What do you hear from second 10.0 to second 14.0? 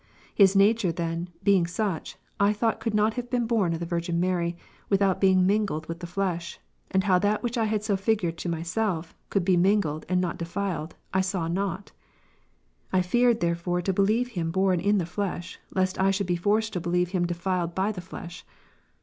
and not defiled, I saw not. I feared therefore to